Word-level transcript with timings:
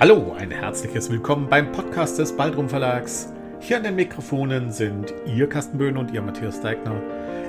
Hallo, 0.00 0.32
ein 0.38 0.52
herzliches 0.52 1.10
Willkommen 1.10 1.48
beim 1.48 1.72
Podcast 1.72 2.20
des 2.20 2.36
Baldrum 2.36 2.68
Verlags. 2.68 3.32
Hier 3.58 3.78
an 3.78 3.82
den 3.82 3.96
Mikrofonen 3.96 4.70
sind 4.70 5.12
Ihr 5.26 5.48
Carsten 5.48 5.76
Böhn 5.76 5.96
und 5.96 6.12
Ihr 6.12 6.22
Matthias 6.22 6.60
Deigner. 6.60 7.02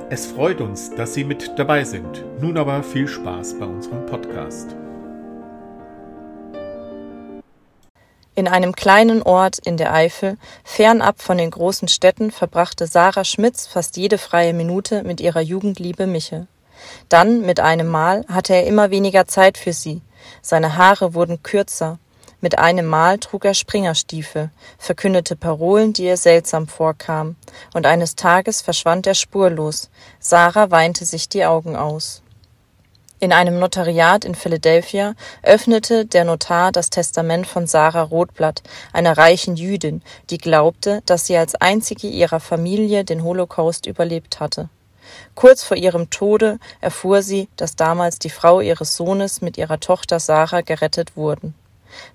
Es 0.09 0.25
freut 0.25 0.59
uns, 0.59 0.89
dass 0.95 1.13
Sie 1.13 1.23
mit 1.23 1.59
dabei 1.59 1.83
sind. 1.83 2.25
Nun 2.41 2.57
aber 2.57 2.81
viel 2.81 3.07
Spaß 3.07 3.59
bei 3.59 3.67
unserem 3.67 4.03
Podcast. 4.07 4.75
In 8.33 8.47
einem 8.47 8.73
kleinen 8.73 9.21
Ort 9.21 9.59
in 9.59 9.77
der 9.77 9.93
Eifel, 9.93 10.39
fernab 10.63 11.21
von 11.21 11.37
den 11.37 11.51
großen 11.51 11.87
Städten, 11.87 12.31
verbrachte 12.31 12.87
Sarah 12.87 13.25
Schmitz 13.25 13.67
fast 13.67 13.95
jede 13.95 14.17
freie 14.17 14.55
Minute 14.55 15.03
mit 15.03 15.21
ihrer 15.21 15.41
Jugendliebe 15.41 16.07
Michel. 16.07 16.47
Dann, 17.09 17.41
mit 17.41 17.59
einem 17.59 17.89
Mal, 17.89 18.25
hatte 18.27 18.55
er 18.55 18.65
immer 18.65 18.89
weniger 18.89 19.27
Zeit 19.27 19.59
für 19.59 19.73
sie. 19.73 20.01
Seine 20.41 20.77
Haare 20.77 21.13
wurden 21.13 21.43
kürzer. 21.43 21.99
Mit 22.41 22.57
einem 22.57 22.85
Mal 22.85 23.19
trug 23.19 23.43
er 23.43 23.53
Springerstiefel, 23.53 24.49
verkündete 24.77 25.35
Parolen, 25.35 25.91
die 25.91 26.05
ihr 26.05 26.15
seltsam 26.15 26.69
vorkamen, 26.69 27.35
und 27.73 27.85
eines 27.85 28.15
Tages 28.15 28.61
verschwand 28.61 29.05
er 29.07 29.15
spurlos. 29.15 29.89
Sarah 30.19 30.71
weinte 30.71 31.03
sich 31.03 31.27
die 31.27 31.43
Augen 31.43 31.75
aus. 31.75 32.21
In 33.19 33.33
einem 33.33 33.59
Notariat 33.59 34.23
in 34.23 34.35
Philadelphia 34.35 35.15
öffnete 35.43 36.05
der 36.05 36.23
Notar 36.23 36.71
das 36.71 36.89
Testament 36.89 37.45
von 37.45 37.67
Sarah 37.67 38.03
Rotblatt, 38.03 38.63
einer 38.93 39.17
reichen 39.17 39.57
Jüdin, 39.57 40.01
die 40.29 40.37
glaubte, 40.37 41.01
dass 41.05 41.25
sie 41.25 41.35
als 41.35 41.55
einzige 41.55 42.07
ihrer 42.07 42.39
Familie 42.39 43.03
den 43.03 43.25
Holocaust 43.25 43.85
überlebt 43.85 44.39
hatte. 44.39 44.69
Kurz 45.35 45.63
vor 45.63 45.75
ihrem 45.75 46.09
Tode 46.09 46.59
erfuhr 46.79 47.21
sie, 47.21 47.49
dass 47.57 47.75
damals 47.75 48.19
die 48.19 48.29
Frau 48.29 48.61
ihres 48.61 48.95
Sohnes 48.95 49.41
mit 49.41 49.57
ihrer 49.57 49.81
Tochter 49.81 50.21
Sarah 50.21 50.61
gerettet 50.61 51.17
wurden. 51.17 51.53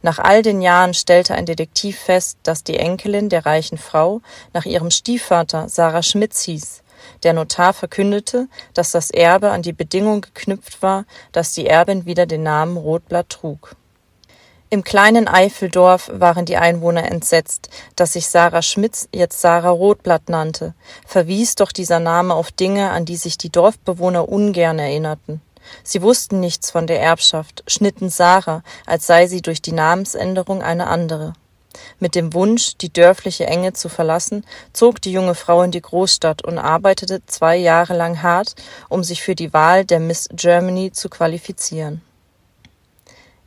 Nach 0.02 0.18
all 0.18 0.42
den 0.42 0.60
Jahren 0.60 0.94
stellte 0.94 1.34
ein 1.34 1.46
Detektiv 1.46 1.98
fest, 1.98 2.38
dass 2.42 2.64
die 2.64 2.78
Enkelin 2.78 3.28
der 3.28 3.46
reichen 3.46 3.78
Frau 3.78 4.20
nach 4.52 4.64
ihrem 4.64 4.90
Stiefvater 4.90 5.68
Sarah 5.68 6.02
Schmitz 6.02 6.42
hieß. 6.42 6.82
Der 7.22 7.32
Notar 7.32 7.72
verkündete, 7.72 8.48
dass 8.72 8.92
das 8.92 9.10
Erbe 9.10 9.50
an 9.50 9.62
die 9.62 9.72
Bedingung 9.72 10.20
geknüpft 10.20 10.82
war, 10.82 11.04
dass 11.32 11.52
die 11.52 11.66
Erbin 11.66 12.06
wieder 12.06 12.26
den 12.26 12.42
Namen 12.42 12.76
Rotblatt 12.76 13.28
trug. 13.28 13.76
Im 14.70 14.82
kleinen 14.82 15.28
Eifeldorf 15.28 16.10
waren 16.12 16.46
die 16.46 16.56
Einwohner 16.56 17.08
entsetzt, 17.08 17.68
dass 17.94 18.14
sich 18.14 18.26
Sarah 18.26 18.62
Schmitz 18.62 19.08
jetzt 19.14 19.40
Sarah 19.40 19.70
Rotblatt 19.70 20.28
nannte, 20.28 20.74
verwies 21.06 21.54
doch 21.54 21.70
dieser 21.70 22.00
Name 22.00 22.34
auf 22.34 22.50
Dinge, 22.50 22.90
an 22.90 23.04
die 23.04 23.16
sich 23.16 23.38
die 23.38 23.50
Dorfbewohner 23.50 24.28
ungern 24.28 24.80
erinnerten. 24.80 25.40
Sie 25.82 26.02
wussten 26.02 26.40
nichts 26.40 26.70
von 26.70 26.86
der 26.86 27.00
Erbschaft, 27.00 27.64
schnitten 27.66 28.10
Sarah, 28.10 28.62
als 28.86 29.06
sei 29.06 29.26
sie 29.26 29.42
durch 29.42 29.62
die 29.62 29.72
Namensänderung 29.72 30.62
eine 30.62 30.86
andere. 30.86 31.34
Mit 31.98 32.14
dem 32.14 32.34
Wunsch, 32.34 32.76
die 32.76 32.92
dörfliche 32.92 33.46
Enge 33.46 33.72
zu 33.72 33.88
verlassen, 33.88 34.44
zog 34.72 35.00
die 35.00 35.12
junge 35.12 35.34
Frau 35.34 35.62
in 35.62 35.70
die 35.70 35.82
Großstadt 35.82 36.44
und 36.44 36.58
arbeitete 36.58 37.24
zwei 37.26 37.56
Jahre 37.56 37.96
lang 37.96 38.22
hart, 38.22 38.54
um 38.88 39.02
sich 39.02 39.22
für 39.22 39.34
die 39.34 39.52
Wahl 39.52 39.84
der 39.84 40.00
Miss 40.00 40.28
Germany 40.32 40.92
zu 40.92 41.08
qualifizieren. 41.08 42.02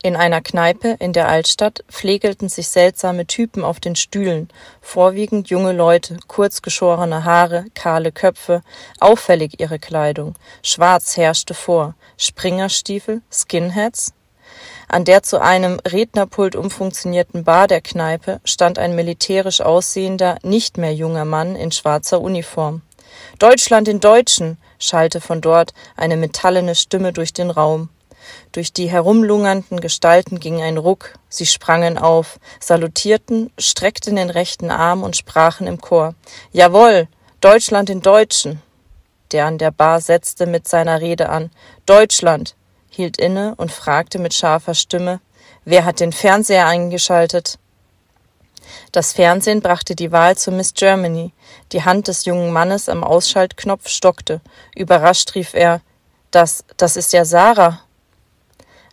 In 0.04 0.16
einer 0.16 0.42
Kneipe 0.42 0.96
in 1.00 1.12
der 1.12 1.28
Altstadt 1.28 1.84
pflegelten 1.90 2.50
sich 2.50 2.68
seltsame 2.68 3.26
Typen 3.26 3.64
auf 3.64 3.80
den 3.80 3.96
Stühlen, 3.96 4.48
vorwiegend 4.80 5.50
junge 5.50 5.74
Leute, 5.74 6.18
kurz 6.28 6.62
geschorene 6.62 7.24
Haare, 7.24 7.66
kahle 7.74 8.12
Köpfe, 8.12 8.62
auffällig 9.00 9.60
ihre 9.60 9.80
Kleidung, 9.80 10.36
schwarz 10.62 11.18
herrschte 11.18 11.56
vor, 11.56 11.96
Springerstiefel, 12.18 13.22
Skinheads. 13.32 14.14
An 14.88 15.04
der 15.04 15.24
zu 15.24 15.42
einem 15.42 15.80
Rednerpult 15.80 16.56
umfunktionierten 16.56 17.44
Bar 17.44 17.68
der 17.68 17.82
Kneipe 17.82 18.40
stand 18.46 18.80
ein 18.80 18.96
militärisch 18.96 19.62
aussehender, 19.62 20.38
nicht 20.44 20.78
mehr 20.78 20.94
junger 20.94 21.26
Mann 21.26 21.56
in 21.56 21.72
schwarzer 21.72 22.22
Uniform. 22.22 22.84
Deutschland 23.40 23.88
in 23.88 24.00
Deutschen, 24.00 24.58
schallte 24.80 25.22
von 25.22 25.42
dort 25.42 25.74
eine 25.96 26.18
metallene 26.18 26.76
Stimme 26.76 27.14
durch 27.14 27.34
den 27.34 27.50
Raum. 27.50 27.90
Durch 28.52 28.74
die 28.74 28.90
herumlungernden 28.90 29.80
Gestalten 29.80 30.40
ging 30.40 30.62
ein 30.62 30.78
Ruck, 30.78 31.14
sie 31.30 31.46
sprangen 31.46 31.98
auf, 31.98 32.40
salutierten, 32.60 33.52
streckten 33.58 34.16
den 34.16 34.30
rechten 34.30 34.72
Arm 34.72 35.04
und 35.04 35.16
sprachen 35.16 35.68
im 35.68 35.80
Chor 35.82 36.16
Jawohl, 36.52 37.08
Deutschland 37.42 37.90
in 37.90 38.02
Deutschen. 38.02 38.62
Der 39.32 39.46
an 39.46 39.58
der 39.58 39.72
Bar 39.72 40.02
setzte 40.02 40.46
mit 40.46 40.68
seiner 40.68 41.02
Rede 41.02 41.30
an 41.30 41.52
Deutschland, 41.86 42.56
hielt 42.90 43.18
inne 43.18 43.56
und 43.58 43.72
fragte 43.72 44.20
mit 44.20 44.34
scharfer 44.34 44.74
Stimme 44.74 45.20
Wer 45.66 45.84
hat 45.84 46.00
den 46.00 46.14
Fernseher 46.14 46.66
eingeschaltet? 46.66 47.60
Das 48.92 49.14
Fernsehen 49.14 49.62
brachte 49.62 49.96
die 49.96 50.12
Wahl 50.12 50.38
zu 50.38 50.52
Miss 50.52 50.74
Germany. 50.74 51.34
Die 51.72 51.84
Hand 51.84 52.08
des 52.08 52.26
jungen 52.26 52.52
Mannes 52.52 52.90
am 52.90 53.04
Ausschaltknopf 53.04 53.88
stockte. 53.90 54.42
Überrascht 54.76 55.36
rief 55.36 55.54
er 55.54 55.82
Das, 56.32 56.64
das 56.78 56.96
ist 56.96 57.14
ja 57.14 57.26
Sarah. 57.26 57.82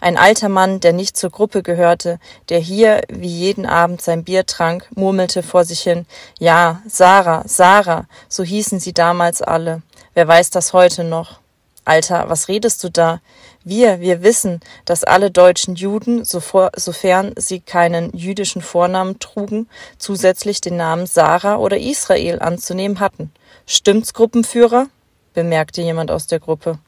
Ein 0.05 0.19
alter 0.19 0.51
Mann, 0.51 0.81
der 0.81 0.93
nicht 0.93 1.17
zur 1.17 1.31
Gruppe 1.31 1.63
gehörte, 1.63 2.19
der 2.51 2.59
hier 2.59 3.01
wie 3.09 3.27
jeden 3.27 3.65
Abend 3.65 4.03
sein 4.03 4.23
Bier 4.23 4.45
trank, 4.45 4.87
murmelte 4.95 5.43
vor 5.43 5.65
sich 5.65 5.81
hin 5.81 6.05
Ja, 6.39 6.83
Sarah, 6.87 7.43
Sarah, 7.47 8.05
so 8.29 8.45
hießen 8.45 8.81
sie 8.81 8.93
damals 8.93 9.41
alle. 9.41 9.81
Wer 10.13 10.29
weiß 10.29 10.51
das 10.51 10.75
heute 10.75 11.05
noch? 11.05 11.41
Alter, 11.87 12.29
was 12.29 12.49
redest 12.49 12.85
du 12.85 12.91
da? 12.91 13.23
Wir, 13.65 14.01
wir 14.01 14.23
wissen, 14.23 14.61
dass 14.85 15.05
alle 15.05 15.31
deutschen 15.31 15.75
Juden, 15.75 16.23
sofern 16.27 17.33
sie 17.37 17.61
keinen 17.61 18.15
jüdischen 18.15 18.61
Vornamen 18.61 19.19
trugen, 19.21 19.71
zusätzlich 19.97 20.61
den 20.61 20.77
Namen 20.77 21.07
Sarah 21.07 21.57
oder 21.57 21.79
Israel 21.79 22.41
anzunehmen 22.41 23.01
hatten. 23.01 23.33
Stimmt's, 23.67 24.13
Gruppenführer? 24.13 24.89
bemerkte 25.33 25.81
jemand 25.81 26.11
aus 26.11 26.27
der 26.27 26.41
Gruppe. 26.41 26.79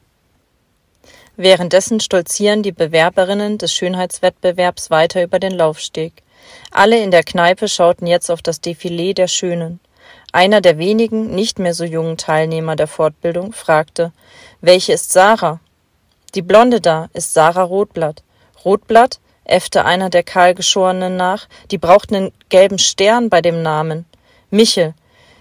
Währenddessen 1.36 2.00
stolzieren 2.00 2.62
die 2.62 2.72
Bewerberinnen 2.72 3.58
des 3.58 3.72
Schönheitswettbewerbs 3.72 4.90
weiter 4.90 5.22
über 5.22 5.38
den 5.38 5.52
Laufsteg. 5.52 6.22
Alle 6.70 6.98
in 7.02 7.10
der 7.10 7.24
Kneipe 7.24 7.68
schauten 7.68 8.06
jetzt 8.06 8.30
auf 8.30 8.40
das 8.40 8.62
Defilé 8.62 9.14
der 9.14 9.28
Schönen. 9.28 9.80
Einer 10.32 10.60
der 10.60 10.78
wenigen, 10.78 11.34
nicht 11.34 11.58
mehr 11.58 11.74
so 11.74 11.84
jungen 11.84 12.16
Teilnehmer 12.16 12.76
der 12.76 12.86
Fortbildung 12.86 13.52
fragte, 13.52 14.12
welche 14.60 14.94
ist 14.94 15.12
Sarah? 15.12 15.60
Die 16.34 16.42
Blonde 16.42 16.80
da 16.80 17.08
ist 17.12 17.34
Sarah 17.34 17.62
Rotblatt. 17.62 18.22
Rotblatt? 18.64 19.20
äffte 19.44 19.84
einer 19.84 20.10
der 20.10 20.24
Kahlgeschorenen 20.24 21.16
nach, 21.16 21.46
die 21.70 21.78
braucht 21.78 22.10
nen 22.10 22.32
gelben 22.48 22.78
Stern 22.78 23.30
bei 23.30 23.40
dem 23.40 23.62
Namen. 23.62 24.04
Michel, 24.50 24.94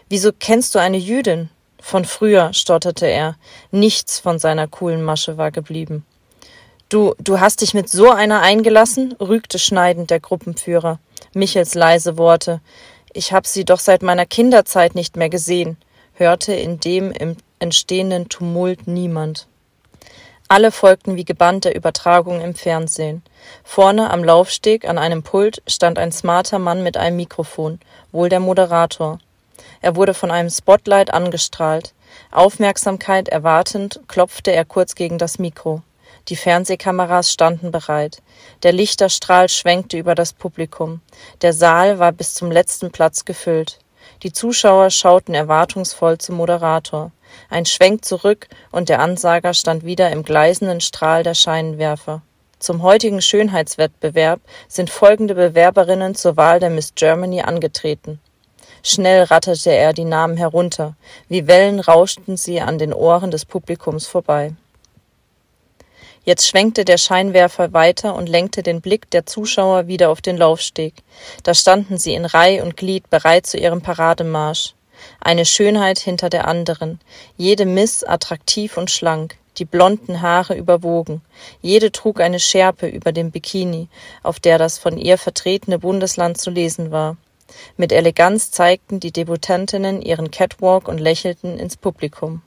wieso 0.09 0.31
kennst 0.31 0.75
du 0.75 0.79
eine 0.79 0.97
Jüdin? 0.97 1.49
Von 1.87 2.03
früher, 2.03 2.51
stotterte 2.51 3.05
er. 3.05 3.35
Nichts 3.69 4.17
von 4.17 4.39
seiner 4.39 4.67
coolen 4.67 5.03
Masche 5.03 5.37
war 5.37 5.51
geblieben. 5.51 6.03
Du, 6.89 7.13
du 7.19 7.39
hast 7.39 7.61
dich 7.61 7.75
mit 7.75 7.89
so 7.89 8.09
einer 8.09 8.41
eingelassen? 8.41 9.13
rügte 9.19 9.59
schneidend 9.59 10.09
der 10.09 10.19
Gruppenführer. 10.19 10.97
Michels 11.35 11.75
leise 11.75 12.17
Worte. 12.17 12.59
Ich 13.13 13.33
hab 13.33 13.45
sie 13.45 13.65
doch 13.65 13.79
seit 13.79 14.01
meiner 14.01 14.25
Kinderzeit 14.25 14.95
nicht 14.95 15.15
mehr 15.15 15.29
gesehen, 15.29 15.77
hörte 16.15 16.53
in 16.53 16.79
dem 16.79 17.11
im 17.11 17.37
entstehenden 17.59 18.29
Tumult 18.29 18.87
niemand. 18.87 19.45
Alle 20.47 20.71
folgten 20.71 21.17
wie 21.17 21.25
gebannt 21.25 21.65
der 21.65 21.75
Übertragung 21.75 22.41
im 22.41 22.55
Fernsehen. 22.55 23.21
Vorne 23.63 24.09
am 24.09 24.23
Laufsteg 24.23 24.89
an 24.89 24.97
einem 24.97 25.21
Pult 25.21 25.61
stand 25.67 25.99
ein 25.99 26.11
smarter 26.11 26.57
Mann 26.57 26.81
mit 26.81 26.97
einem 26.97 27.17
Mikrofon, 27.17 27.79
wohl 28.11 28.29
der 28.29 28.39
Moderator. 28.39 29.19
Er 29.85 29.95
wurde 29.95 30.15
von 30.15 30.31
einem 30.31 30.49
Spotlight 30.49 31.13
angestrahlt. 31.13 31.93
Aufmerksamkeit 32.31 33.29
erwartend 33.29 33.99
klopfte 34.07 34.51
er 34.51 34.65
kurz 34.65 34.95
gegen 34.95 35.19
das 35.19 35.37
Mikro. 35.37 35.83
Die 36.27 36.35
Fernsehkameras 36.35 37.31
standen 37.31 37.69
bereit. 37.69 38.23
Der 38.63 38.73
Lichterstrahl 38.73 39.47
schwenkte 39.47 39.99
über 39.99 40.15
das 40.15 40.33
Publikum. 40.33 41.01
Der 41.43 41.53
Saal 41.53 41.99
war 41.99 42.11
bis 42.13 42.33
zum 42.33 42.49
letzten 42.49 42.89
Platz 42.89 43.25
gefüllt. 43.25 43.77
Die 44.23 44.33
Zuschauer 44.33 44.89
schauten 44.89 45.35
erwartungsvoll 45.35 46.17
zum 46.17 46.37
Moderator. 46.37 47.11
Ein 47.51 47.67
Schwenk 47.67 48.05
zurück 48.05 48.47
und 48.71 48.89
der 48.89 49.01
Ansager 49.01 49.53
stand 49.53 49.85
wieder 49.85 50.09
im 50.09 50.23
gleißenden 50.23 50.81
Strahl 50.81 51.21
der 51.21 51.35
Scheinwerfer. 51.35 52.23
Zum 52.57 52.81
heutigen 52.81 53.21
Schönheitswettbewerb 53.21 54.41
sind 54.67 54.89
folgende 54.89 55.35
Bewerberinnen 55.35 56.15
zur 56.15 56.37
Wahl 56.37 56.59
der 56.59 56.71
Miss 56.71 56.95
Germany 56.95 57.41
angetreten. 57.41 58.19
Schnell 58.87 59.23
ratterte 59.23 59.71
er 59.71 59.93
die 59.93 60.05
Namen 60.05 60.37
herunter, 60.37 60.93
wie 61.27 61.47
Wellen 61.47 61.79
rauschten 61.79 62.37
sie 62.37 62.61
an 62.61 62.77
den 62.77 62.93
Ohren 62.93 63.31
des 63.31 63.43
Publikums 63.43 64.05
vorbei. 64.05 64.53
Jetzt 66.23 66.47
schwenkte 66.47 66.85
der 66.85 66.99
Scheinwerfer 66.99 67.73
weiter 67.73 68.13
und 68.13 68.29
lenkte 68.29 68.61
den 68.61 68.81
Blick 68.81 69.09
der 69.09 69.25
Zuschauer 69.25 69.87
wieder 69.87 70.11
auf 70.11 70.21
den 70.21 70.37
Laufsteg. 70.37 70.93
Da 71.41 71.55
standen 71.55 71.97
sie 71.97 72.13
in 72.13 72.25
Reih 72.25 72.61
und 72.61 72.77
Glied 72.77 73.09
bereit 73.09 73.47
zu 73.47 73.57
ihrem 73.57 73.81
Parademarsch. 73.81 74.75
Eine 75.19 75.45
Schönheit 75.45 75.97
hinter 75.97 76.29
der 76.29 76.47
anderen, 76.47 76.99
jede 77.37 77.65
Miss 77.65 78.03
attraktiv 78.03 78.77
und 78.77 78.91
schlank. 78.91 79.35
die 79.57 79.65
blonden 79.65 80.21
Haare 80.21 80.53
überwogen. 80.55 81.21
Jede 81.61 81.91
trug 81.91 82.19
eine 82.19 82.41
Schärpe 82.41 82.87
über 82.87 83.13
dem 83.13 83.31
Bikini, 83.31 83.87
auf 84.21 84.39
der 84.39 84.57
das 84.57 84.77
von 84.77 84.97
ihr 84.97 85.17
vertretene 85.17 85.79
Bundesland 85.79 86.37
zu 86.37 86.49
lesen 86.49 86.91
war. 86.91 87.15
Mit 87.77 87.91
Eleganz 87.91 88.51
zeigten 88.51 88.99
die 88.99 89.11
Debutantinnen 89.11 90.01
ihren 90.01 90.31
Catwalk 90.31 90.87
und 90.87 90.99
lächelten 90.99 91.59
ins 91.59 91.77
Publikum. 91.77 92.41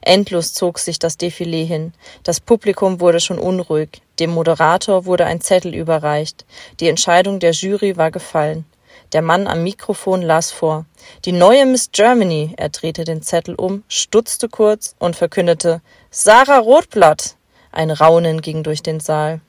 Endlos 0.00 0.52
zog 0.52 0.78
sich 0.78 0.98
das 0.98 1.18
Defilé 1.18 1.64
hin. 1.64 1.92
Das 2.22 2.40
Publikum 2.40 3.00
wurde 3.00 3.20
schon 3.20 3.38
unruhig. 3.38 4.02
Dem 4.18 4.30
Moderator 4.30 5.04
wurde 5.04 5.26
ein 5.26 5.40
Zettel 5.40 5.74
überreicht. 5.74 6.44
Die 6.80 6.88
Entscheidung 6.88 7.40
der 7.40 7.52
Jury 7.52 7.96
war 7.96 8.10
gefallen. 8.10 8.64
Der 9.12 9.22
Mann 9.22 9.46
am 9.46 9.62
Mikrofon 9.62 10.22
las 10.22 10.52
vor. 10.52 10.86
Die 11.24 11.32
neue 11.32 11.66
Miss 11.66 11.90
Germany. 11.92 12.54
Er 12.56 12.68
drehte 12.68 13.04
den 13.04 13.22
Zettel 13.22 13.54
um, 13.54 13.82
stutzte 13.88 14.48
kurz 14.48 14.94
und 14.98 15.16
verkündete 15.16 15.80
Sarah 16.10 16.58
Rotblatt. 16.58 17.36
Ein 17.72 17.90
Raunen 17.90 18.40
ging 18.40 18.62
durch 18.62 18.82
den 18.82 19.00
Saal. 19.00 19.40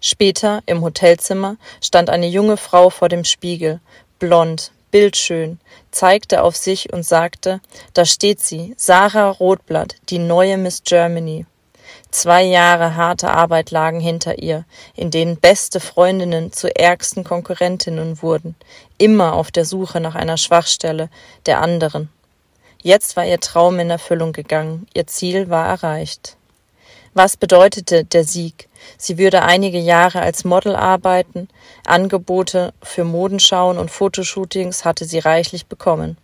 Später, 0.00 0.62
im 0.66 0.82
Hotelzimmer, 0.82 1.56
stand 1.82 2.10
eine 2.10 2.28
junge 2.28 2.56
Frau 2.56 2.90
vor 2.90 3.08
dem 3.08 3.24
Spiegel, 3.24 3.80
blond, 4.18 4.72
bildschön, 4.90 5.58
zeigte 5.90 6.42
auf 6.42 6.56
sich 6.56 6.92
und 6.92 7.04
sagte, 7.04 7.60
da 7.94 8.04
steht 8.04 8.40
sie, 8.40 8.74
Sarah 8.76 9.30
Rotblatt, 9.30 9.96
die 10.08 10.18
neue 10.18 10.56
Miss 10.56 10.82
Germany. 10.84 11.46
Zwei 12.10 12.42
Jahre 12.42 12.96
harte 12.96 13.30
Arbeit 13.30 13.70
lagen 13.70 14.00
hinter 14.00 14.38
ihr, 14.38 14.64
in 14.94 15.10
denen 15.10 15.36
beste 15.36 15.78
Freundinnen 15.78 16.52
zu 16.52 16.74
ärgsten 16.74 17.22
Konkurrentinnen 17.22 18.22
wurden, 18.22 18.54
immer 18.96 19.34
auf 19.34 19.50
der 19.50 19.64
Suche 19.64 20.00
nach 20.00 20.14
einer 20.14 20.38
Schwachstelle 20.38 21.10
der 21.44 21.60
anderen. 21.60 22.08
Jetzt 22.80 23.16
war 23.16 23.26
ihr 23.26 23.40
Traum 23.40 23.78
in 23.78 23.90
Erfüllung 23.90 24.32
gegangen, 24.32 24.86
ihr 24.94 25.06
Ziel 25.06 25.50
war 25.50 25.66
erreicht. 25.66 26.37
Was 27.18 27.36
bedeutete 27.36 28.04
der 28.04 28.22
Sieg? 28.22 28.68
Sie 28.96 29.18
würde 29.18 29.42
einige 29.42 29.80
Jahre 29.80 30.20
als 30.20 30.44
Model 30.44 30.76
arbeiten, 30.76 31.48
Angebote 31.84 32.72
für 32.80 33.02
Modenschauen 33.02 33.76
und 33.76 33.90
Fotoshootings 33.90 34.84
hatte 34.84 35.04
sie 35.04 35.18
reichlich 35.18 35.66
bekommen. 35.66 36.16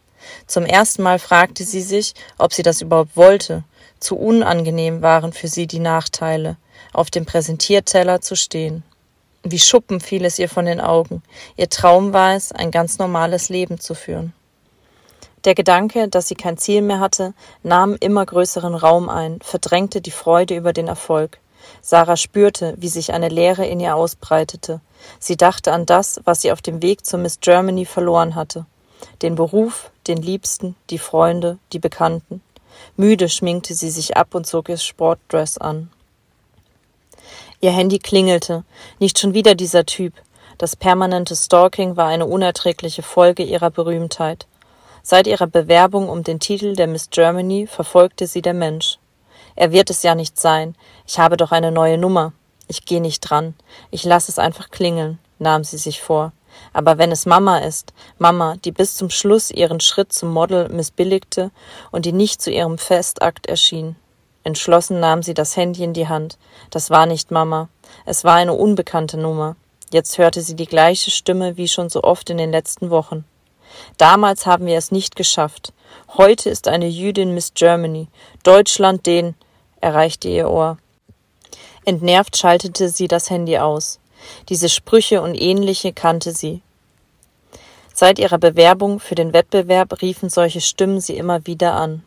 Zum 0.46 0.64
ersten 0.64 1.02
Mal 1.02 1.18
fragte 1.18 1.64
sie 1.64 1.80
sich, 1.80 2.14
ob 2.38 2.52
sie 2.54 2.62
das 2.62 2.80
überhaupt 2.80 3.16
wollte. 3.16 3.64
Zu 3.98 4.16
unangenehm 4.16 5.02
waren 5.02 5.32
für 5.32 5.48
sie 5.48 5.66
die 5.66 5.80
Nachteile, 5.80 6.58
auf 6.92 7.10
dem 7.10 7.26
Präsentierteller 7.26 8.20
zu 8.20 8.36
stehen. 8.36 8.84
Wie 9.42 9.58
Schuppen 9.58 9.98
fiel 9.98 10.24
es 10.24 10.38
ihr 10.38 10.48
von 10.48 10.64
den 10.64 10.80
Augen. 10.80 11.24
Ihr 11.56 11.70
Traum 11.70 12.12
war 12.12 12.36
es, 12.36 12.52
ein 12.52 12.70
ganz 12.70 12.98
normales 12.98 13.48
Leben 13.48 13.80
zu 13.80 13.96
führen. 13.96 14.32
Der 15.44 15.54
Gedanke, 15.54 16.08
dass 16.08 16.28
sie 16.28 16.36
kein 16.36 16.56
Ziel 16.56 16.80
mehr 16.80 17.00
hatte, 17.00 17.34
nahm 17.62 17.96
immer 18.00 18.24
größeren 18.24 18.74
Raum 18.74 19.10
ein, 19.10 19.40
verdrängte 19.42 20.00
die 20.00 20.10
Freude 20.10 20.56
über 20.56 20.72
den 20.72 20.88
Erfolg. 20.88 21.38
Sarah 21.82 22.16
spürte, 22.16 22.74
wie 22.78 22.88
sich 22.88 23.12
eine 23.12 23.28
Leere 23.28 23.66
in 23.66 23.80
ihr 23.80 23.94
ausbreitete. 23.94 24.80
Sie 25.18 25.36
dachte 25.36 25.72
an 25.72 25.84
das, 25.84 26.20
was 26.24 26.40
sie 26.40 26.52
auf 26.52 26.62
dem 26.62 26.82
Weg 26.82 27.04
zur 27.04 27.18
Miss 27.18 27.40
Germany 27.40 27.84
verloren 27.84 28.34
hatte. 28.34 28.64
Den 29.20 29.34
Beruf, 29.34 29.90
den 30.06 30.18
Liebsten, 30.18 30.76
die 30.88 30.98
Freunde, 30.98 31.58
die 31.72 31.78
Bekannten. 31.78 32.42
Müde 32.96 33.28
schminkte 33.28 33.74
sie 33.74 33.90
sich 33.90 34.16
ab 34.16 34.34
und 34.34 34.46
zog 34.46 34.68
ihr 34.68 34.78
Sportdress 34.78 35.58
an. 35.58 35.90
Ihr 37.60 37.70
Handy 37.70 37.98
klingelte. 37.98 38.64
Nicht 38.98 39.18
schon 39.18 39.34
wieder 39.34 39.54
dieser 39.54 39.84
Typ. 39.84 40.14
Das 40.58 40.76
permanente 40.76 41.36
Stalking 41.36 41.96
war 41.96 42.08
eine 42.08 42.26
unerträgliche 42.26 43.02
Folge 43.02 43.42
ihrer 43.42 43.70
Berühmtheit. 43.70 44.46
Seit 45.06 45.26
ihrer 45.26 45.46
Bewerbung 45.46 46.08
um 46.08 46.24
den 46.24 46.40
Titel 46.40 46.74
der 46.74 46.86
Miss 46.86 47.10
Germany 47.10 47.66
verfolgte 47.66 48.26
sie 48.26 48.40
der 48.40 48.54
Mensch. 48.54 48.98
Er 49.54 49.70
wird 49.70 49.90
es 49.90 50.02
ja 50.02 50.14
nicht 50.14 50.40
sein. 50.40 50.76
Ich 51.06 51.18
habe 51.18 51.36
doch 51.36 51.52
eine 51.52 51.70
neue 51.70 51.98
Nummer. 51.98 52.32
Ich 52.68 52.86
gehe 52.86 53.02
nicht 53.02 53.20
dran. 53.20 53.54
Ich 53.90 54.04
lasse 54.04 54.32
es 54.32 54.38
einfach 54.38 54.70
klingeln, 54.70 55.18
nahm 55.38 55.62
sie 55.62 55.76
sich 55.76 56.00
vor. 56.00 56.32
Aber 56.72 56.96
wenn 56.96 57.12
es 57.12 57.26
Mama 57.26 57.58
ist, 57.58 57.92
Mama, 58.16 58.56
die 58.64 58.72
bis 58.72 58.96
zum 58.96 59.10
Schluss 59.10 59.50
ihren 59.50 59.80
Schritt 59.80 60.10
zum 60.10 60.32
Model 60.32 60.70
missbilligte 60.70 61.50
und 61.90 62.06
die 62.06 62.12
nicht 62.12 62.40
zu 62.40 62.50
ihrem 62.50 62.78
Festakt 62.78 63.44
erschien. 63.44 63.96
Entschlossen 64.42 65.00
nahm 65.00 65.22
sie 65.22 65.34
das 65.34 65.54
Handy 65.54 65.84
in 65.84 65.92
die 65.92 66.08
Hand. 66.08 66.38
Das 66.70 66.88
war 66.88 67.04
nicht 67.04 67.30
Mama. 67.30 67.68
Es 68.06 68.24
war 68.24 68.36
eine 68.36 68.54
unbekannte 68.54 69.18
Nummer. 69.18 69.56
Jetzt 69.92 70.16
hörte 70.16 70.40
sie 70.40 70.56
die 70.56 70.64
gleiche 70.64 71.10
Stimme 71.10 71.58
wie 71.58 71.68
schon 71.68 71.90
so 71.90 72.02
oft 72.02 72.30
in 72.30 72.38
den 72.38 72.52
letzten 72.52 72.88
Wochen. 72.88 73.26
Damals 73.98 74.46
haben 74.46 74.66
wir 74.66 74.78
es 74.78 74.90
nicht 74.92 75.16
geschafft. 75.16 75.72
Heute 76.16 76.50
ist 76.50 76.68
eine 76.68 76.86
Jüdin 76.88 77.34
Miss 77.34 77.54
Germany. 77.54 78.08
Deutschland 78.42 79.06
den, 79.06 79.34
erreichte 79.80 80.28
ihr 80.28 80.50
Ohr. 80.50 80.78
Entnervt 81.84 82.36
schaltete 82.36 82.88
sie 82.88 83.08
das 83.08 83.30
Handy 83.30 83.58
aus. 83.58 84.00
Diese 84.48 84.68
Sprüche 84.68 85.20
und 85.22 85.34
ähnliche 85.34 85.92
kannte 85.92 86.32
sie. 86.32 86.62
Seit 87.92 88.18
ihrer 88.18 88.38
Bewerbung 88.38 88.98
für 88.98 89.14
den 89.14 89.32
Wettbewerb 89.32 90.02
riefen 90.02 90.28
solche 90.28 90.60
Stimmen 90.60 91.00
sie 91.00 91.16
immer 91.16 91.46
wieder 91.46 91.74
an. 91.74 92.02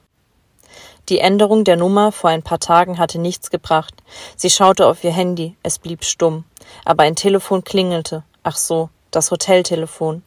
Die 1.10 1.20
Änderung 1.20 1.64
der 1.64 1.78
Nummer 1.78 2.12
vor 2.12 2.30
ein 2.30 2.44
paar 2.44 2.60
Tagen 2.60 2.98
hatte 2.98 3.20
nichts 3.20 3.50
gebracht. 3.50 3.94
Sie 4.36 4.50
schaute 4.50 4.86
auf 4.88 5.04
ihr 5.06 5.14
Handy, 5.14 5.56
es 5.64 5.80
blieb 5.80 6.04
stumm. 6.04 6.44
Aber 6.84 7.04
ein 7.04 7.16
Telefon 7.16 7.64
klingelte. 7.64 8.24
Ach 8.44 8.58
so, 8.58 8.90
das 9.12 9.32
Hoteltelefon. 9.32 10.24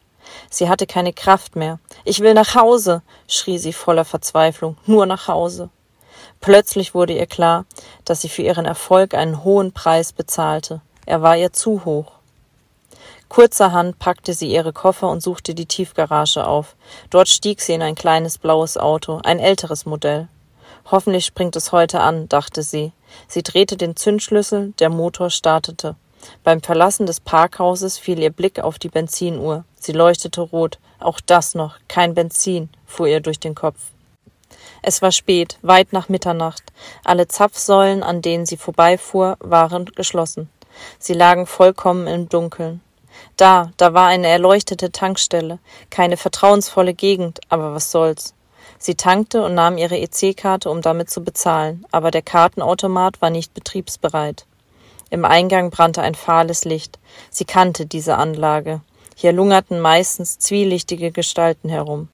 Sie 0.49 0.69
hatte 0.69 0.87
keine 0.87 1.13
Kraft 1.13 1.55
mehr. 1.55 1.79
Ich 2.03 2.19
will 2.19 2.33
nach 2.33 2.55
Hause, 2.55 3.01
schrie 3.27 3.57
sie 3.57 3.73
voller 3.73 4.05
Verzweiflung, 4.05 4.77
nur 4.85 5.05
nach 5.05 5.27
Hause. 5.27 5.69
Plötzlich 6.39 6.93
wurde 6.93 7.13
ihr 7.13 7.27
klar, 7.27 7.65
dass 8.05 8.21
sie 8.21 8.29
für 8.29 8.41
ihren 8.41 8.65
Erfolg 8.65 9.13
einen 9.13 9.43
hohen 9.43 9.71
Preis 9.71 10.11
bezahlte. 10.13 10.81
Er 11.05 11.21
war 11.21 11.37
ihr 11.37 11.53
zu 11.53 11.85
hoch. 11.85 12.11
Kurzerhand 13.29 13.97
packte 13.97 14.33
sie 14.33 14.51
ihre 14.51 14.73
Koffer 14.73 15.09
und 15.09 15.23
suchte 15.23 15.55
die 15.55 15.65
Tiefgarage 15.65 16.45
auf. 16.45 16.75
Dort 17.09 17.29
stieg 17.29 17.61
sie 17.61 17.73
in 17.73 17.81
ein 17.81 17.95
kleines 17.95 18.37
blaues 18.37 18.77
Auto, 18.77 19.21
ein 19.23 19.39
älteres 19.39 19.85
Modell. 19.85 20.27
Hoffentlich 20.89 21.25
springt 21.25 21.55
es 21.55 21.71
heute 21.71 22.01
an, 22.01 22.27
dachte 22.27 22.63
sie. 22.63 22.91
Sie 23.27 23.43
drehte 23.43 23.77
den 23.77 23.95
Zündschlüssel, 23.95 24.73
der 24.79 24.89
Motor 24.89 25.29
startete. 25.29 25.95
Beim 26.43 26.61
Verlassen 26.61 27.05
des 27.05 27.19
Parkhauses 27.19 27.97
fiel 27.97 28.19
ihr 28.19 28.31
Blick 28.31 28.59
auf 28.59 28.79
die 28.79 28.89
Benzinuhr. 28.89 29.65
Sie 29.79 29.91
leuchtete 29.91 30.41
rot. 30.41 30.79
Auch 30.99 31.19
das 31.19 31.55
noch. 31.55 31.77
Kein 31.87 32.13
Benzin, 32.13 32.69
fuhr 32.85 33.07
ihr 33.07 33.19
durch 33.19 33.39
den 33.39 33.55
Kopf. 33.55 33.79
Es 34.81 35.01
war 35.01 35.11
spät, 35.11 35.57
weit 35.61 35.93
nach 35.93 36.09
Mitternacht. 36.09 36.63
Alle 37.03 37.27
Zapfsäulen, 37.27 38.03
an 38.03 38.21
denen 38.21 38.45
sie 38.45 38.57
vorbeifuhr, 38.57 39.37
waren 39.39 39.85
geschlossen. 39.85 40.49
Sie 40.99 41.13
lagen 41.13 41.45
vollkommen 41.45 42.07
im 42.07 42.29
Dunkeln. 42.29 42.81
Da, 43.37 43.71
da 43.77 43.93
war 43.93 44.07
eine 44.07 44.27
erleuchtete 44.27 44.91
Tankstelle. 44.91 45.59
Keine 45.89 46.17
vertrauensvolle 46.17 46.93
Gegend, 46.93 47.39
aber 47.49 47.73
was 47.73 47.91
soll's. 47.91 48.33
Sie 48.77 48.95
tankte 48.95 49.43
und 49.43 49.53
nahm 49.53 49.77
ihre 49.77 49.99
EC-Karte, 49.99 50.69
um 50.69 50.81
damit 50.81 51.09
zu 51.09 51.23
bezahlen, 51.23 51.85
aber 51.91 52.09
der 52.09 52.23
Kartenautomat 52.23 53.21
war 53.21 53.29
nicht 53.29 53.53
betriebsbereit. 53.53 54.45
Im 55.11 55.25
Eingang 55.25 55.69
brannte 55.69 56.01
ein 56.01 56.15
fahles 56.15 56.63
Licht. 56.65 56.97
Sie 57.29 57.45
kannte 57.45 57.85
diese 57.85 58.17
Anlage. 58.17 58.79
Hier 59.15 59.33
lungerten 59.33 59.79
meistens 59.79 60.39
zwielichtige 60.39 61.11
Gestalten 61.11 61.69
herum. 61.69 62.07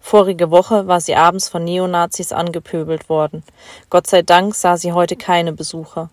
Vorige 0.00 0.50
Woche 0.50 0.86
war 0.86 1.00
sie 1.00 1.16
abends 1.16 1.48
von 1.48 1.64
Neonazis 1.64 2.32
angepöbelt 2.32 3.08
worden. 3.08 3.42
Gott 3.90 4.06
sei 4.06 4.22
Dank 4.22 4.54
sah 4.54 4.76
sie 4.76 4.92
heute 4.92 5.16
keine 5.16 5.52
Besucher. 5.52 6.10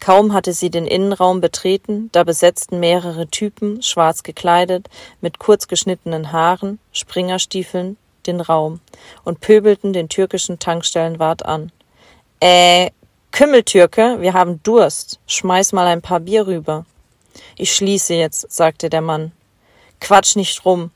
Kaum 0.00 0.32
hatte 0.32 0.54
sie 0.54 0.70
den 0.70 0.86
Innenraum 0.86 1.40
betreten, 1.40 2.08
da 2.12 2.24
besetzten 2.24 2.80
mehrere 2.80 3.28
Typen, 3.28 3.82
schwarz 3.82 4.22
gekleidet, 4.22 4.88
mit 5.20 5.38
kurz 5.38 5.68
geschnittenen 5.68 6.32
Haaren, 6.32 6.78
Springerstiefeln, 6.92 7.96
den 8.26 8.40
Raum 8.40 8.80
und 9.24 9.40
pöbelten 9.40 9.92
den 9.92 10.08
türkischen 10.08 10.58
Tankstellenwart 10.58 11.44
an. 11.44 11.70
Äh, 12.40 12.90
Kümmeltürke, 13.34 14.20
wir 14.20 14.32
haben 14.32 14.62
Durst. 14.62 15.18
Schmeiß 15.26 15.72
mal 15.72 15.88
ein 15.88 16.02
paar 16.02 16.20
Bier 16.20 16.46
rüber. 16.46 16.86
Ich 17.56 17.74
schließe 17.74 18.14
jetzt, 18.14 18.48
sagte 18.48 18.88
der 18.88 19.00
Mann. 19.00 19.32
Quatsch 20.00 20.36
nicht 20.36 20.64
rum. 20.64 20.92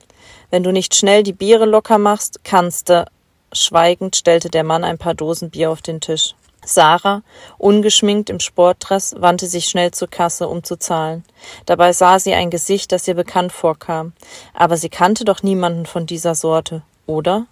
Wenn 0.49 0.63
du 0.63 0.71
nicht 0.71 0.95
schnell 0.95 1.25
die 1.25 1.33
Biere 1.33 1.65
locker 1.65 1.99
machst, 1.99 2.45
kannst 2.45 2.91
du. 2.91 3.05
Schweigend 3.53 4.15
stellte 4.15 4.51
der 4.51 4.63
Mann 4.63 4.85
ein 4.85 4.99
paar 4.99 5.15
Dosen 5.15 5.51
Bier 5.51 5.69
auf 5.73 5.83
den 5.83 6.01
Tisch. 6.01 6.37
Sarah, 6.65 7.23
ungeschminkt 7.59 8.31
im 8.31 8.39
Sportdress, 8.39 9.17
wandte 9.19 9.49
sich 9.49 9.65
schnell 9.65 9.91
zur 9.91 10.07
Kasse, 10.07 10.47
um 10.47 10.63
zu 10.63 10.79
zahlen. 10.79 11.25
Dabei 11.67 11.93
sah 11.93 12.21
sie 12.21 12.35
ein 12.35 12.51
Gesicht, 12.51 12.93
das 12.93 13.09
ihr 13.09 13.15
bekannt 13.15 13.51
vorkam. 13.51 14.13
Aber 14.55 14.77
sie 14.77 14.91
kannte 14.91 15.25
doch 15.25 15.43
niemanden 15.43 15.87
von 15.87 16.07
dieser 16.07 16.37
Sorte, 16.37 16.83
oder? 17.05 17.47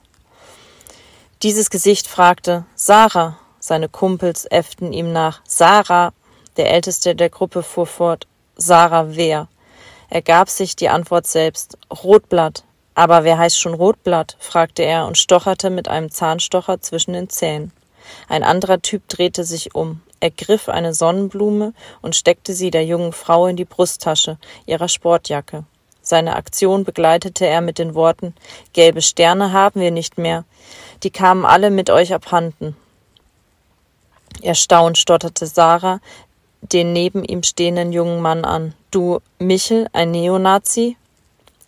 Dieses 1.42 1.70
Gesicht 1.70 2.06
fragte 2.06 2.66
Sarah, 2.76 3.36
seine 3.66 3.88
Kumpels 3.88 4.44
äfften 4.44 4.92
ihm 4.92 5.12
nach. 5.12 5.40
Sarah, 5.44 6.12
der 6.56 6.72
älteste 6.72 7.16
der 7.16 7.30
Gruppe, 7.30 7.64
fuhr 7.64 7.86
fort. 7.86 8.28
Sarah 8.56 9.16
wer? 9.16 9.48
Er 10.08 10.22
gab 10.22 10.48
sich 10.48 10.76
die 10.76 10.88
Antwort 10.88 11.26
selbst. 11.26 11.76
Rotblatt. 11.90 12.62
Aber 12.94 13.24
wer 13.24 13.38
heißt 13.38 13.58
schon 13.58 13.74
Rotblatt? 13.74 14.36
fragte 14.38 14.84
er 14.84 15.06
und 15.06 15.18
stocherte 15.18 15.70
mit 15.70 15.88
einem 15.88 16.12
Zahnstocher 16.12 16.80
zwischen 16.80 17.12
den 17.12 17.28
Zähnen. 17.28 17.72
Ein 18.28 18.44
anderer 18.44 18.80
Typ 18.80 19.08
drehte 19.08 19.42
sich 19.42 19.74
um, 19.74 20.00
ergriff 20.20 20.68
eine 20.68 20.94
Sonnenblume 20.94 21.74
und 22.02 22.14
steckte 22.14 22.54
sie 22.54 22.70
der 22.70 22.84
jungen 22.84 23.12
Frau 23.12 23.48
in 23.48 23.56
die 23.56 23.64
Brusttasche 23.64 24.38
ihrer 24.66 24.88
Sportjacke. 24.88 25.64
Seine 26.02 26.36
Aktion 26.36 26.84
begleitete 26.84 27.46
er 27.46 27.62
mit 27.62 27.80
den 27.80 27.96
Worten 27.96 28.32
Gelbe 28.74 29.02
Sterne 29.02 29.52
haben 29.52 29.80
wir 29.80 29.90
nicht 29.90 30.18
mehr. 30.18 30.44
Die 31.02 31.10
kamen 31.10 31.44
alle 31.44 31.70
mit 31.70 31.90
euch 31.90 32.14
abhanden. 32.14 32.76
Erstaunt 34.46 34.96
stotterte 34.96 35.46
Sarah 35.46 36.00
den 36.72 36.92
neben 36.92 37.24
ihm 37.24 37.42
stehenden 37.42 37.92
jungen 37.92 38.20
Mann 38.20 38.44
an. 38.44 38.74
Du, 38.90 39.20
Michel, 39.38 39.88
ein 39.92 40.10
Neonazi? 40.10 40.96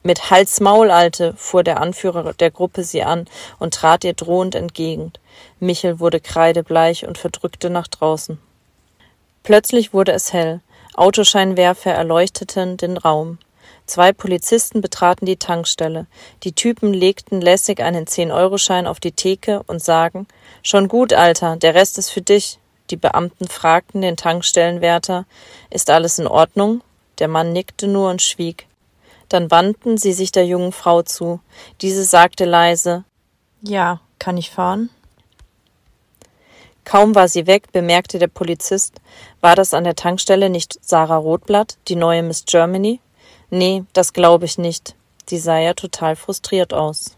Mit 0.03 0.31
Hals 0.31 0.61
Maul, 0.61 0.91
Alte, 0.91 1.35
fuhr 1.37 1.63
der 1.63 1.81
Anführer 1.81 2.33
der 2.33 2.51
Gruppe 2.51 2.85
sie 2.85 3.03
an 3.03 3.27
und 3.59 3.75
trat 3.75 4.05
ihr 4.05 4.15
drohend 4.15 4.55
entgegen. 4.55 5.13
Michel 5.61 6.01
wurde 6.01 6.21
kreidebleich 6.21 7.07
und 7.07 7.19
verdrückte 7.19 7.69
nach 7.69 7.89
draußen. 7.89 8.39
Plötzlich 9.43 9.93
wurde 9.93 10.13
es 10.13 10.33
hell. 10.33 10.61
Autoscheinwerfer 10.95 11.93
erleuchteten 11.93 12.77
den 12.77 12.97
Raum. 12.97 13.39
Zwei 13.87 14.13
Polizisten 14.13 14.81
betraten 14.81 15.27
die 15.27 15.37
Tankstelle. 15.37 16.07
Die 16.43 16.53
Typen 16.53 16.93
legten 16.93 17.41
lässig 17.41 17.81
einen 17.81 18.07
Zehn-Euro-Schein 18.07 18.87
auf 18.87 19.01
die 19.01 19.13
Theke 19.13 19.63
und 19.67 19.83
sagen, 19.83 20.27
schon 20.63 20.89
gut, 20.89 21.13
Alter, 21.13 21.57
der 21.57 21.75
Rest 21.75 21.99
ist 21.99 22.11
für 22.11 22.21
dich. 22.21 22.59
Die 22.91 22.97
Beamten 22.97 23.49
fragten 23.49 24.01
den 24.01 24.17
Tankstellenwärter, 24.17 25.27
ist 25.71 25.91
alles 25.91 26.19
in 26.19 26.27
Ordnung? 26.27 26.83
Der 27.19 27.29
Mann 27.29 27.53
nickte 27.53 27.87
nur 27.87 28.11
und 28.11 28.23
schwieg. 28.23 28.67
Dann 29.29 29.51
wandten 29.51 29.99
sie 29.99 30.13
sich 30.13 30.33
der 30.33 30.47
jungen 30.47 30.73
Frau 30.73 31.03
zu. 31.03 31.41
Diese 31.83 32.05
sagte 32.05 32.45
leise, 32.45 33.05
ja, 33.61 34.01
kann 34.19 34.37
ich 34.37 34.51
fahren? 34.51 34.89
Kaum 36.85 37.15
war 37.15 37.29
sie 37.29 37.47
weg, 37.47 37.71
bemerkte 37.73 38.19
der 38.19 38.29
Polizist, 38.29 39.01
war 39.43 39.55
das 39.55 39.75
an 39.75 39.85
der 39.85 39.95
Tankstelle 39.95 40.49
nicht 40.49 40.79
Sarah 40.83 41.19
Rotblatt, 41.19 41.77
die 41.89 41.97
neue 41.97 42.23
Miss 42.23 42.47
Germany? 42.47 43.01
Nee, 43.51 43.85
das 43.93 44.15
glaube 44.15 44.47
ich 44.47 44.57
nicht. 44.57 44.95
Die 45.29 45.39
sah 45.39 45.59
ja 45.59 45.75
total 45.75 46.17
frustriert 46.17 46.73
aus. 46.73 47.18